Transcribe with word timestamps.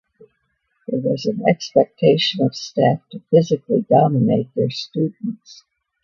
There 0.87 0.99
was 0.99 1.27
an 1.27 1.43
expectation 1.47 2.43
of 2.43 2.55
staff 2.55 3.07
to 3.11 3.19
"physically 3.29 3.85
dominate 3.87 4.51
their 4.55 4.71
students". 4.71 5.63